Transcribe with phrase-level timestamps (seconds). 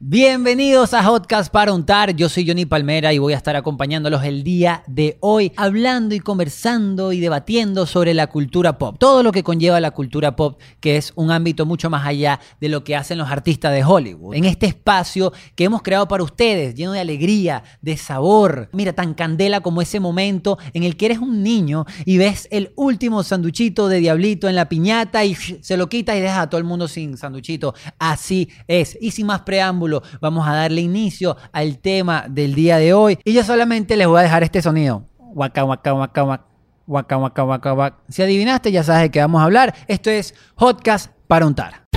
[0.00, 2.14] Bienvenidos a Hotcast para untar.
[2.14, 6.20] Yo soy Johnny Palmera y voy a estar acompañándolos el día de hoy hablando y
[6.20, 8.94] conversando y debatiendo sobre la cultura pop.
[8.96, 12.68] Todo lo que conlleva la cultura pop, que es un ámbito mucho más allá de
[12.68, 14.36] lo que hacen los artistas de Hollywood.
[14.36, 18.68] En este espacio que hemos creado para ustedes, lleno de alegría, de sabor.
[18.72, 22.70] Mira, tan candela como ese momento en el que eres un niño y ves el
[22.76, 26.60] último sanduchito de diablito en la piñata y se lo quitas y dejas a todo
[26.60, 27.74] el mundo sin sanduchito.
[27.98, 28.96] Así es.
[29.00, 29.87] Y sin más preámbulos
[30.20, 33.18] vamos a darle inicio al tema del día de hoy.
[33.24, 35.04] Y yo solamente les voy a dejar este sonido.
[35.18, 36.44] Waka, waka, waka, waka.
[36.86, 37.98] Waka, waka.
[38.08, 39.74] Si adivinaste, ya sabes de qué vamos a hablar.
[39.88, 41.87] Esto es Hotcast para untar.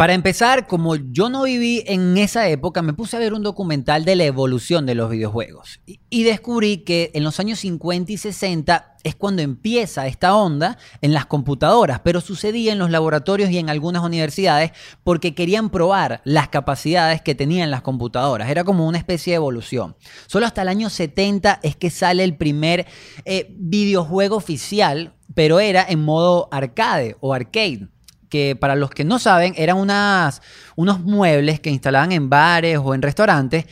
[0.00, 4.06] Para empezar, como yo no viví en esa época, me puse a ver un documental
[4.06, 8.96] de la evolución de los videojuegos y, descubrí que en los años 50 y 60
[9.04, 13.68] es cuando empieza esta onda en las computadoras, pero sucedía en los laboratorios y en
[13.68, 14.72] algunas universidades
[15.04, 18.48] porque querían probar las capacidades que tenían las computadoras.
[18.48, 19.96] Era como una especie de evolución.
[20.28, 22.86] Solo hasta el año 70 es que sale el primer
[23.26, 27.90] eh, videojuego oficial, pero era en modo arcade o arcade
[28.30, 30.40] que para los que no saben eran unas,
[30.76, 33.66] unos muebles que instalaban en bares o en restaurantes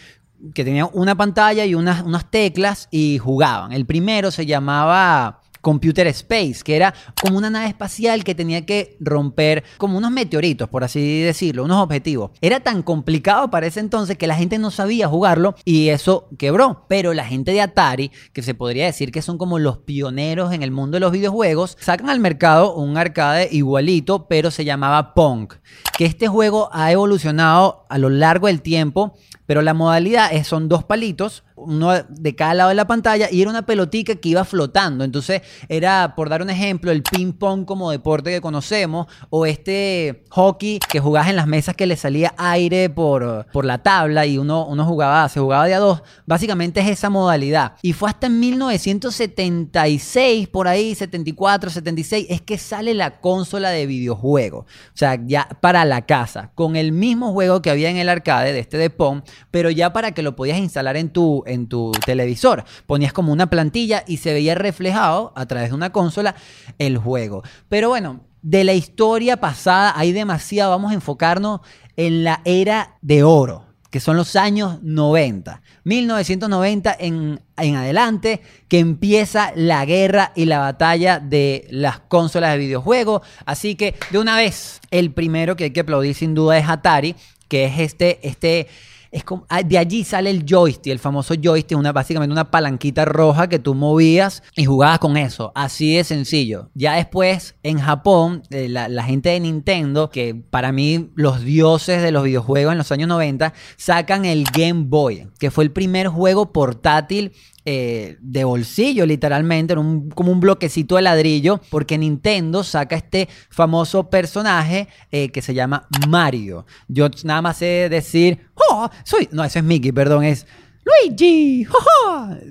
[0.55, 3.73] que tenían una pantalla y unas, unas teclas y jugaban.
[3.73, 8.97] El primero se llamaba Computer Space, que era como una nave espacial que tenía que
[9.01, 12.31] romper como unos meteoritos, por así decirlo, unos objetivos.
[12.41, 16.87] Era tan complicado para ese entonces que la gente no sabía jugarlo y eso quebró.
[16.89, 20.63] Pero la gente de Atari, que se podría decir que son como los pioneros en
[20.63, 25.53] el mundo de los videojuegos, sacan al mercado un arcade igualito, pero se llamaba Pong.
[25.99, 30.71] Que este juego ha evolucionado a lo largo del tiempo, pero la modalidad es, son
[30.71, 34.45] dos palitos uno de cada lado de la pantalla y era una pelotica que iba
[34.45, 35.05] flotando.
[35.05, 40.25] Entonces era, por dar un ejemplo, el ping pong como deporte que conocemos o este
[40.31, 44.39] hockey que jugabas en las mesas que le salía aire por, por la tabla y
[44.39, 46.03] uno, uno jugaba, se jugaba de a dos.
[46.27, 47.75] Básicamente es esa modalidad.
[47.83, 53.87] Y fue hasta en 1976, por ahí, 74, 76, es que sale la consola de
[53.87, 54.65] videojuegos.
[54.65, 58.53] O sea, ya para la casa, con el mismo juego que había en el arcade
[58.53, 61.93] de este de Pong, pero ya para que lo podías instalar en tu, en tu
[62.05, 62.65] televisor.
[62.87, 66.35] Ponías como una plantilla y se veía reflejado a través de una consola
[66.79, 67.43] el juego.
[67.69, 70.71] Pero bueno, de la historia pasada hay demasiado.
[70.71, 71.61] Vamos a enfocarnos
[71.97, 75.63] en la era de oro que son los años 90.
[75.85, 82.59] 1990 en, en, adelante, que empieza la guerra y la batalla de las consolas de
[82.59, 83.23] videojuegos.
[83.47, 87.17] Así que, de una vez, el primero que hay que aplaudir sin duda es Atari,
[87.49, 88.69] que es este, este
[89.11, 93.05] es como, ah, de allí sale el joystick, el famoso joystick, una, básicamente una palanquita
[93.05, 95.53] roja que tú movías y jugabas con eso.
[95.55, 96.71] Así de sencillo.
[96.75, 102.03] Ya después, en Japón, eh, la, la, gente de Nintendo, que para mí los dioses
[102.03, 106.09] de los videojuegos en los años 90, sacan el Game Boy, que fue el primer
[106.09, 107.33] juego portátil
[107.71, 114.89] eh, de bolsillo, literalmente, como un bloquecito de ladrillo, porque Nintendo saca este famoso personaje
[115.13, 116.65] eh, que se llama Mario.
[116.89, 120.47] Yo nada más sé decir, oh, soy, no, eso es Mickey, perdón, es
[120.89, 121.67] Luigi,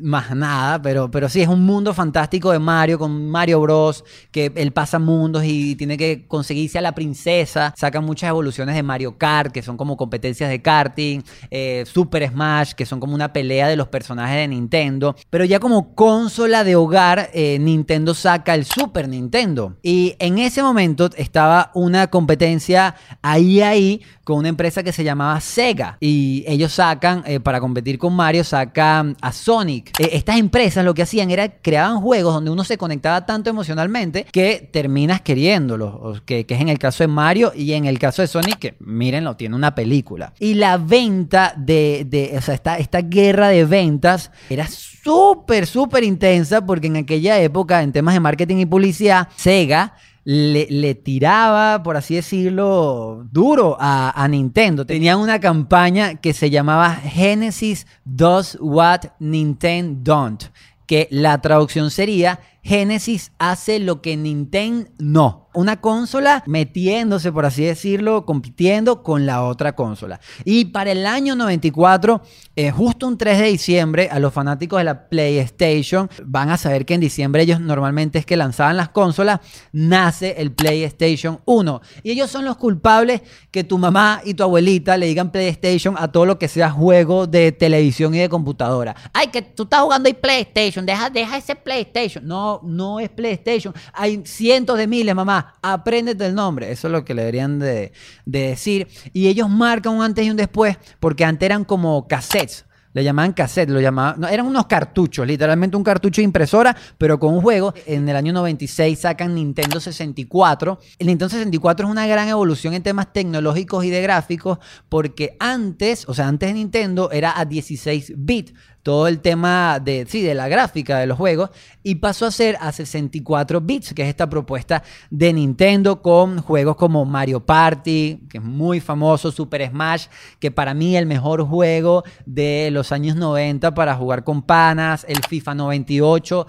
[0.01, 4.03] más nada, pero, pero sí es un mundo fantástico de Mario con Mario Bros.
[4.31, 7.73] que él pasa mundos y tiene que conseguirse a la princesa.
[7.75, 12.73] Sacan muchas evoluciones de Mario Kart, que son como competencias de karting, eh, Super Smash,
[12.73, 15.15] que son como una pelea de los personajes de Nintendo.
[15.29, 19.77] Pero ya como consola de hogar, eh, Nintendo saca el Super Nintendo.
[19.81, 25.39] Y en ese momento estaba una competencia ahí ahí con una empresa que se llamaba
[25.39, 25.97] Sega.
[25.99, 29.97] Y ellos sacan, eh, para competir con Mario, Mario saca a Sonic.
[30.01, 34.25] E, estas empresas lo que hacían era creaban juegos donde uno se conectaba tanto emocionalmente
[34.29, 38.27] que terminas queriéndolo, que, es en el caso de Mario y en el caso de
[38.27, 40.33] Sonic, que mírenlo, tiene una película.
[40.39, 46.03] Y la venta de, de o sea, esta, esta guerra de ventas era súper, súper
[46.03, 49.95] intensa porque en aquella época, en temas de marketing y publicidad, Sega
[50.29, 54.85] le, tiraba, por así decirlo, duro a, Nintendo.
[54.85, 60.43] Tenían una campaña que se llamaba Genesis Does What Nintendo Don't,
[60.85, 65.46] que la traducción sería Genesis hace lo que Nintendo no.
[65.57, 70.19] Una consola metiéndose, por así decirlo, compitiendo con la otra consola.
[70.45, 72.21] Y para el año 94,
[72.55, 76.85] eh, justo un 3 de diciembre, a los fanáticos de la PlayStation van a saber
[76.85, 79.39] que en diciembre ellos normalmente es que lanzaban las consolas,
[79.71, 81.81] nace el PlayStation 1.
[82.03, 86.11] Y ellos son los culpables que tu mamá y tu abuelita le digan PlayStation a
[86.11, 88.95] todo lo que sea juego de televisión y de computadora.
[89.11, 92.27] Ay, que tú estás jugando ahí PlayStation, deja, deja ese PlayStation.
[92.27, 93.73] No, no es PlayStation.
[93.93, 95.46] Hay cientos de miles, mamá.
[95.61, 96.71] Apréndete el nombre.
[96.71, 97.91] Eso es lo que le deberían de,
[98.25, 98.87] de decir.
[99.13, 102.65] Y ellos marcan un antes y un después, porque antes eran como cassettes.
[102.97, 107.19] Le llamaban cassette, lo llamaban, no, eran unos cartuchos, literalmente un cartucho de impresora, pero
[107.19, 107.71] con un juego.
[107.85, 110.79] En el año 96 sacan Nintendo 64.
[110.97, 114.57] El Nintendo 64 es una gran evolución en temas tecnológicos y de gráficos,
[114.89, 118.55] porque antes, o sea, antes de Nintendo era a 16 bits
[118.87, 121.49] todo el tema de, sí, de la gráfica de los juegos
[121.83, 126.77] y pasó a ser a 64 bits, que es esta propuesta de Nintendo con juegos
[126.77, 130.05] como Mario Party, que es muy famoso, Super Smash,
[130.39, 135.21] que para mí el mejor juego de los años 90 para jugar con panas, el
[135.21, 136.47] FIFA 98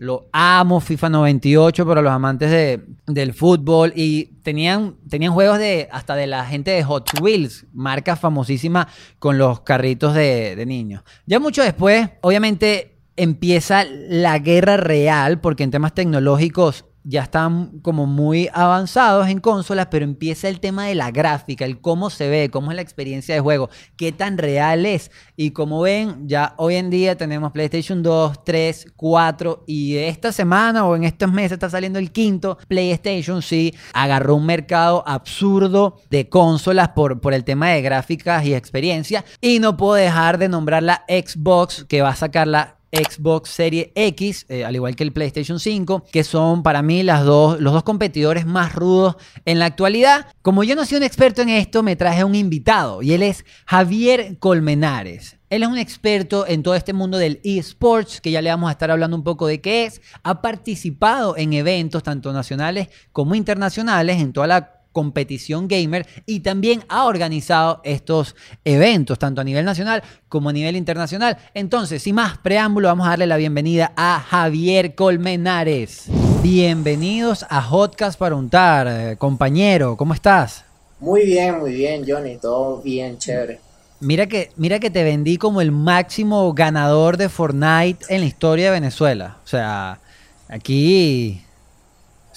[0.00, 3.92] lo amo, FIFA 98 para los amantes de, del fútbol.
[3.94, 8.88] Y tenían, tenían juegos de hasta de la gente de Hot Wheels, marca famosísima
[9.18, 11.02] con los carritos de, de niños.
[11.26, 18.06] Ya mucho después, obviamente, empieza la guerra real, porque en temas tecnológicos ya están como
[18.06, 22.50] muy avanzados en consolas, pero empieza el tema de la gráfica, el cómo se ve,
[22.50, 25.10] cómo es la experiencia de juego, qué tan real es.
[25.36, 30.84] Y como ven, ya hoy en día tenemos PlayStation 2, 3, 4 y esta semana
[30.84, 32.58] o en estos meses está saliendo el quinto.
[32.68, 38.54] PlayStation sí agarró un mercado absurdo de consolas por, por el tema de gráficas y
[38.54, 39.24] experiencia.
[39.40, 43.88] Y no puedo dejar de nombrar la Xbox que va a sacar la Xbox Series
[43.94, 47.72] X, eh, al igual que el PlayStation 5, que son para mí las dos, los
[47.72, 50.26] dos competidores más rudos en la actualidad.
[50.42, 53.44] Como yo no soy un experto en esto, me traje un invitado y él es
[53.66, 55.36] Javier Colmenares.
[55.50, 58.72] Él es un experto en todo este mundo del eSports, que ya le vamos a
[58.72, 60.00] estar hablando un poco de qué es.
[60.22, 66.84] Ha participado en eventos tanto nacionales como internacionales en toda la competición gamer y también
[66.88, 68.34] ha organizado estos
[68.64, 71.38] eventos, tanto a nivel nacional como a nivel internacional.
[71.54, 76.06] Entonces, sin más preámbulo, vamos a darle la bienvenida a Javier Colmenares.
[76.42, 80.64] Bienvenidos a Hotcast para untar, eh, compañero, ¿cómo estás?
[80.98, 83.60] Muy bien, muy bien, Johnny, todo bien, chévere.
[84.00, 88.66] Mira que, mira que te vendí como el máximo ganador de Fortnite en la historia
[88.66, 89.36] de Venezuela.
[89.44, 90.00] O sea,
[90.48, 91.42] aquí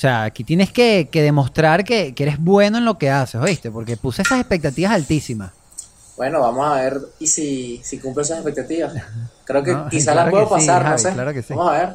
[0.03, 3.71] sea, aquí tienes que, demostrar que, eres bueno en lo que haces, ¿oíste?
[3.71, 5.51] Porque puse esas expectativas altísimas.
[6.17, 8.93] Bueno, vamos a ver y si, si cumple esas expectativas.
[9.45, 11.13] Creo que quizás las puedo pasar, no sé.
[11.13, 11.53] Claro que sí.
[11.53, 11.89] Vamos a ver.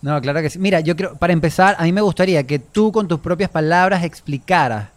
[0.00, 0.60] No, claro que sí.
[0.60, 4.04] Mira, yo creo, para empezar, a mí me gustaría que tú con tus propias palabras
[4.04, 4.90] explicaras.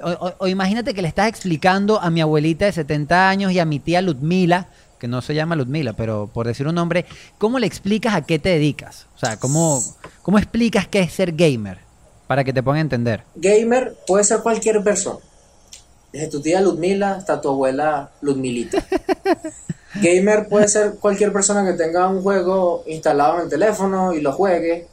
[0.00, 3.78] O, imagínate que le estás explicando a mi abuelita de 70 años y a mi
[3.78, 4.66] tía Ludmila,
[4.98, 7.06] que no se llama Ludmila, pero por decir un nombre,
[7.38, 9.06] ¿cómo le explicas a qué te dedicas?
[9.14, 9.80] O sea, ¿cómo,
[10.22, 11.91] cómo explicas qué es ser gamer?
[12.32, 13.24] Para que te ponga a entender.
[13.34, 15.18] Gamer puede ser cualquier persona.
[16.14, 18.82] Desde tu tía Ludmila hasta tu abuela Ludmilita.
[19.96, 24.32] Gamer puede ser cualquier persona que tenga un juego instalado en el teléfono y lo
[24.32, 24.86] juegue.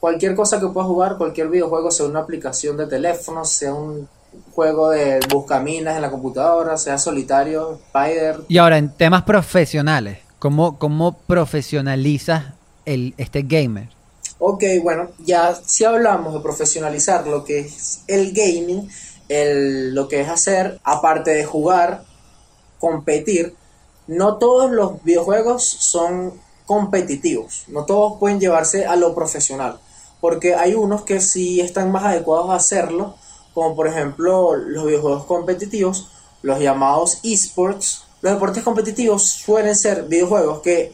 [0.00, 4.06] Cualquier cosa que pueda jugar, cualquier videojuego, sea una aplicación de teléfono, sea un
[4.54, 8.40] juego de buscaminas en la computadora, sea solitario, Spider.
[8.48, 12.52] Y ahora, en temas profesionales, ¿cómo, cómo profesionalizas
[12.84, 14.01] el, este gamer?
[14.44, 18.90] Ok, bueno, ya si hablamos de profesionalizar lo que es el gaming,
[19.28, 22.02] el, lo que es hacer, aparte de jugar,
[22.80, 23.54] competir,
[24.08, 29.78] no todos los videojuegos son competitivos, no todos pueden llevarse a lo profesional,
[30.20, 33.14] porque hay unos que sí están más adecuados a hacerlo,
[33.54, 36.08] como por ejemplo los videojuegos competitivos,
[36.42, 38.06] los llamados esports.
[38.22, 40.92] Los deportes competitivos suelen ser videojuegos que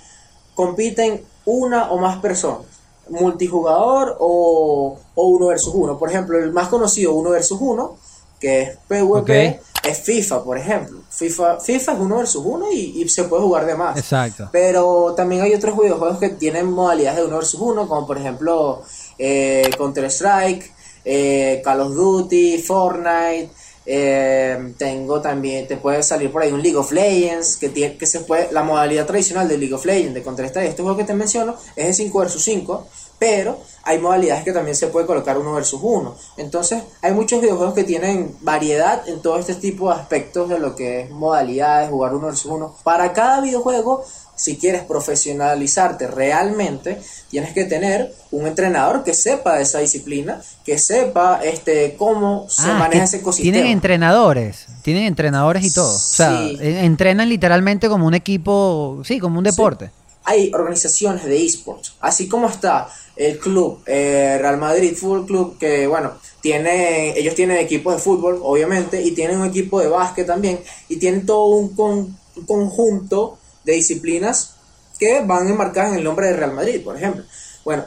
[0.55, 2.78] compiten una o más personas
[3.11, 5.99] multijugador o, o uno versus uno.
[5.99, 7.97] Por ejemplo, el más conocido uno versus uno,
[8.41, 11.01] que es PvP, es FIFA, por ejemplo.
[11.11, 13.97] FIFA, FIFA es uno versus uno y, se puede jugar de más.
[13.97, 14.49] Exacto.
[14.53, 18.83] Pero también hay otros videojuegos que tienen modalidades de uno versus uno, como por ejemplo
[19.19, 20.73] eh, Counter Strike,
[21.05, 23.51] eh, Call of Duty, Fortnite.
[23.91, 28.05] Eh, tengo también, te puede salir por ahí un League of Legends, que, tiene, que
[28.05, 31.05] se puede, la modalidad tradicional de League of Legends, de Counter Strike, este juego que
[31.05, 32.87] te menciono, es de 5 versus 5,
[33.19, 36.15] pero hay modalidades que también se puede colocar uno versus uno.
[36.37, 40.77] Entonces, hay muchos videojuegos que tienen variedad en todo este tipo de aspectos de lo
[40.77, 42.75] que es modalidades, jugar uno versus uno.
[42.85, 44.05] Para cada videojuego
[44.39, 46.99] si quieres profesionalizarte realmente,
[47.31, 52.71] tienes que tener un entrenador que sepa de esa disciplina, que sepa este cómo se
[52.71, 53.53] Ah, maneja ese ecosistema.
[53.53, 55.95] Tienen entrenadores, tienen entrenadores y todo.
[55.95, 59.91] O sea, entrenan literalmente como un equipo, sí, como un deporte.
[60.25, 65.87] hay organizaciones de esports, así como está el club eh, Real Madrid Fútbol Club, que
[65.89, 70.61] bueno, tiene, ellos tienen equipos de fútbol, obviamente, y tienen un equipo de básquet también,
[70.89, 74.55] y tienen todo un, con- un conjunto de disciplinas
[74.99, 77.23] que van enmarcadas en el nombre de Real Madrid, por ejemplo.
[77.65, 77.85] Bueno,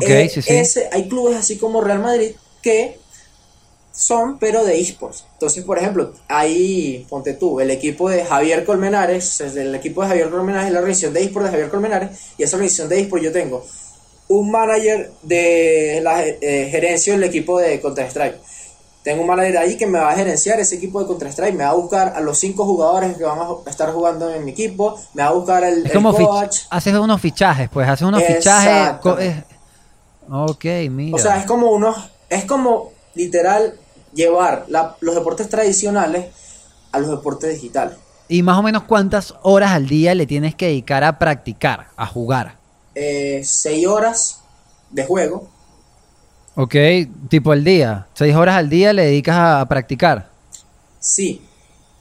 [0.00, 0.52] eh, sí, sí.
[0.54, 2.30] ese- hay clubes así como Real Madrid
[2.62, 2.98] que
[3.92, 5.24] son pero de esports.
[5.34, 10.08] Entonces, por ejemplo, ahí, ponte tú, el equipo de Javier Colmenares, es el equipo de
[10.08, 13.24] Javier Colmenares es la organización de esports de Javier Colmenares, y esa organización de esports
[13.24, 13.64] yo tengo
[14.28, 18.36] un manager de la eh, gerencia del equipo de Counter-Strike.
[19.04, 21.70] Tengo un manager ahí que me va a gerenciar ese equipo de Counter-Strike, me va
[21.70, 25.22] a buscar a los cinco jugadores que van a estar jugando en mi equipo, me
[25.22, 26.60] va a buscar el, Es como coach.
[26.70, 28.94] haces unos fichajes, pues haces unos fichajes.
[30.30, 31.14] Ok, mira.
[31.16, 33.74] O sea, es como unos, es como literal
[34.14, 36.26] llevar la- los deportes tradicionales
[36.92, 37.98] a los deportes digitales.
[38.26, 42.06] y más o menos cuántas horas al día le tienes que dedicar a practicar, a
[42.06, 42.56] jugar.
[42.94, 44.40] Eh, seis horas
[44.90, 45.46] de juego,
[46.56, 46.74] Ok,
[47.28, 48.06] tipo el día.
[48.14, 50.30] Seis horas al día le dedicas a, a practicar.
[50.98, 51.50] sí,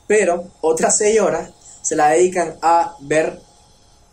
[0.08, 3.40] pero otras seis horas se la dedican a ver,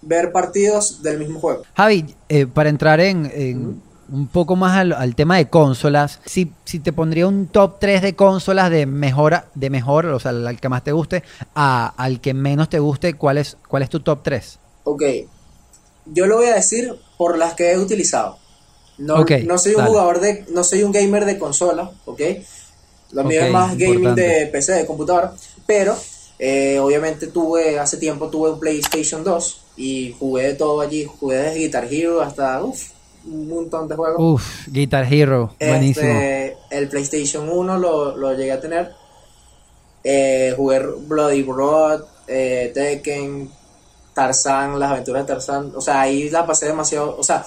[0.02, 1.66] ver partidos del mismo juego.
[1.76, 6.52] Javi, eh, para entrar en, en un poco más al, al tema de consolas, si,
[6.64, 10.60] si te pondría un top 3 de consolas de mejor, de mejor, o sea, al
[10.60, 11.22] que más te guste,
[11.54, 14.58] a, al que menos te guste, ¿cuál es, cuál es tu top 3?
[14.84, 15.02] Ok,
[16.06, 18.38] yo lo voy a decir por las que he utilizado.
[19.00, 19.90] No, no soy un dale.
[19.90, 22.20] jugador de, no soy un gamer de consola, ok.
[23.12, 25.32] Lo mío es más gaming de PC, de computadora,
[25.66, 25.96] pero
[26.38, 31.38] eh, obviamente tuve, hace tiempo tuve un PlayStation 2 y jugué de todo allí, jugué
[31.38, 32.90] desde Guitar Hero hasta uf,
[33.24, 34.16] un montón de juegos.
[34.18, 36.06] Uf, Guitar Hero, buenísimo.
[36.06, 38.92] Este, el PlayStation 1 lo, lo llegué a tener.
[40.04, 43.50] Eh, jugué Bloody Road, eh, Tekken,
[44.14, 45.72] Tarzan, las aventuras de Tarzan.
[45.74, 47.16] O sea, ahí la pasé demasiado.
[47.18, 47.44] O sea,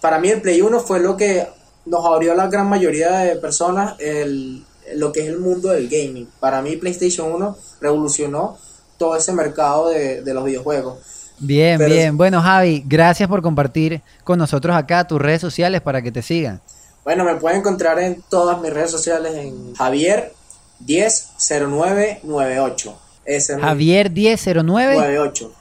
[0.00, 1.46] para mí el Play 1 fue lo que
[1.86, 4.64] nos abrió a la gran mayoría de personas el,
[4.94, 6.28] lo que es el mundo del gaming.
[6.40, 8.58] Para mí PlayStation 1 revolucionó
[8.98, 10.98] todo ese mercado de, de los videojuegos.
[11.38, 12.16] Bien, pero- bien.
[12.18, 16.60] Bueno, Javi, gracias por compartir con nosotros acá tus redes sociales para que te sigan.
[17.02, 20.34] Bueno, me pueden encontrar en todas mis redes sociales en Javier
[20.86, 22.98] 100998.
[23.24, 25.52] Ese es mi- Javier 1009 98.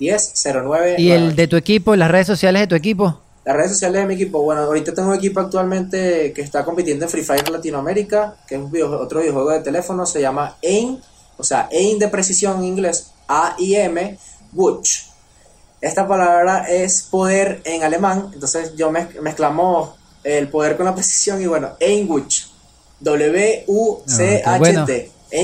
[0.00, 0.96] 1009.
[0.98, 3.20] y el de tu equipo, las redes sociales de tu equipo.
[3.48, 4.42] Las redes sociales de mi equipo.
[4.42, 8.60] Bueno, ahorita tengo un equipo actualmente que está compitiendo en Free Fire Latinoamérica, que es
[8.60, 10.98] un video- otro videojuego de teléfono, se llama AIM,
[11.38, 14.18] o sea, AIM de precisión en inglés, A-I-M,
[14.52, 15.04] Wutch.
[15.80, 19.92] Esta palabra es poder en alemán, entonces yo mez- mezclamos
[20.24, 22.48] el poder con la precisión y bueno, AIM Wutch.
[23.00, 25.10] W-U-C-H-T.
[25.32, 25.36] Ah,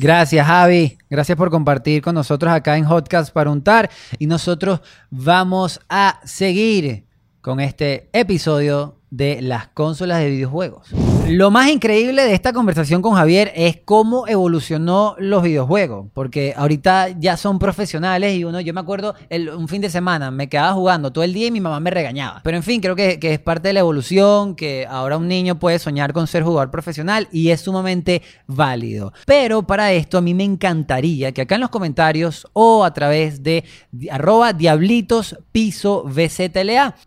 [0.00, 0.96] Gracias, Javi.
[1.10, 3.90] Gracias por compartir con nosotros acá en Hotcast para untar.
[4.18, 7.04] Y nosotros vamos a seguir
[7.40, 10.88] con este episodio de las consolas de videojuegos.
[11.28, 17.10] Lo más increíble de esta conversación con Javier es cómo evolucionó los videojuegos, porque ahorita
[17.20, 19.14] ya son profesionales y uno, yo me acuerdo,
[19.54, 22.40] un fin de semana me quedaba jugando todo el día y mi mamá me regañaba.
[22.42, 25.78] Pero en fin, creo que, es parte de la evolución, que ahora un niño puede
[25.78, 29.12] soñar con ser jugador profesional y es sumamente válido.
[29.26, 33.42] Pero para esto a mí me encantaría que acá en los comentarios o a través
[33.42, 33.64] de
[34.10, 36.06] arroba diablitos piso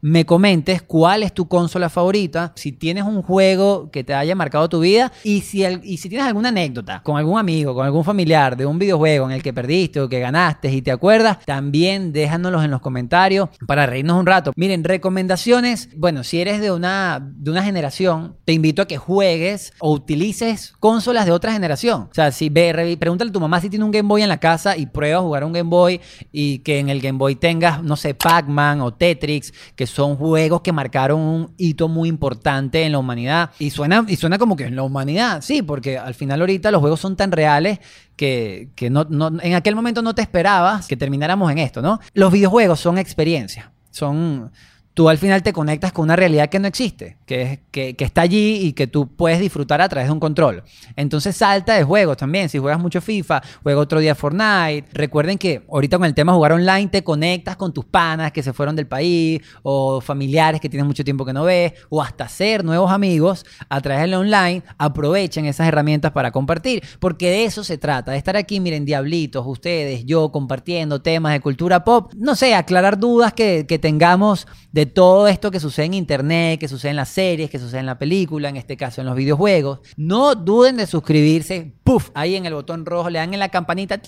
[0.01, 4.67] me comentes cuál es tu consola favorita, si tienes un juego que te haya marcado
[4.69, 8.03] tu vida y si, el- y si tienes alguna anécdota con algún amigo, con algún
[8.03, 12.11] familiar de un videojuego en el que perdiste o que ganaste y te acuerdas, también
[12.13, 14.51] déjanoslos en los comentarios para reírnos un rato.
[14.55, 19.73] Miren, recomendaciones, bueno, si eres de una, de una generación, te invito a que juegues
[19.79, 22.07] o utilices consolas de otra generación.
[22.11, 24.39] O sea, si ve, pregúntale a tu mamá si tiene un Game Boy en la
[24.39, 26.01] casa y prueba a jugar un Game Boy
[26.31, 30.61] y que en el Game Boy tengas, no sé, Pac-Man o Tetris, que son juegos
[30.61, 33.51] que marcaron un hito muy importante en la humanidad.
[33.59, 36.81] Y suena, y suena como que en la humanidad, sí, porque al final ahorita los
[36.81, 37.79] juegos son tan reales
[38.15, 41.99] que, que no, no- en aquel momento no te esperabas que termináramos en esto, ¿no?
[42.13, 44.51] Los videojuegos son experiencias, son
[44.93, 48.03] tú al final te conectas con una realidad que no existe, que, es, que, que,
[48.03, 50.63] está allí y que tú puedes disfrutar a través de un control.
[50.95, 52.49] Entonces salta de juegos también.
[52.49, 54.85] Si juegas mucho FIFA, juega otro día Fortnite.
[54.93, 58.43] Recuerden que ahorita con el tema de jugar online te conectas con tus panas que
[58.43, 62.25] se fueron del país o familiares que tienes mucho tiempo que no ves o hasta
[62.25, 64.63] hacer nuevos amigos a través del online.
[64.77, 69.45] Aprovechen esas herramientas para compartir porque de eso se trata, de estar aquí, miren, diablitos,
[69.47, 72.11] ustedes, yo compartiendo temas de cultura pop.
[72.17, 76.67] No sé, aclarar dudas que, que tengamos de todo esto que sucede en internet, que
[76.67, 79.79] sucede en las series, que sucede en la película, en este caso en los videojuegos.
[79.97, 84.01] No duden de suscribirse, puff, ahí en el botón rojo, le dan en la campanita,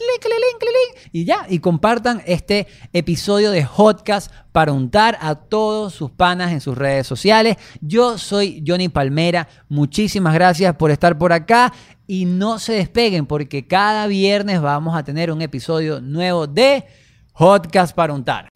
[1.12, 6.62] y ya, y compartan este episodio de Hotcast para untar a todos sus panas en
[6.62, 7.58] sus redes sociales.
[7.82, 11.74] Yo soy Johnny Palmera, muchísimas gracias por estar por acá
[12.08, 16.86] y no se despeguen porque cada viernes vamos a tener un episodio nuevo de
[17.34, 18.53] Hotcast para untar.